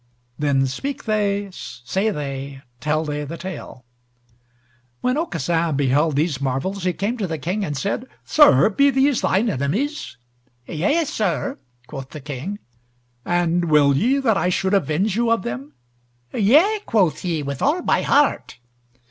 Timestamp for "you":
15.15-15.29